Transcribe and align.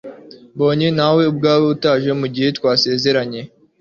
mbonye 0.55 0.87
nawe 0.97 1.21
ubwawe 1.31 1.65
utaje 1.73 2.11
mu 2.19 2.27
gihe 2.33 2.49
twasezeranye 2.57 3.41